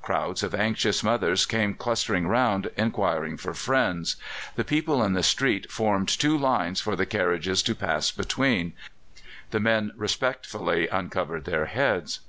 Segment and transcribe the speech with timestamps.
[0.00, 4.16] Crowds of anxious mothers came clustering round, inquiring for friends.
[4.56, 8.72] The people in the street formed two lines for the carriages to pass between;
[9.50, 12.20] the men respectfully uncovered their heads.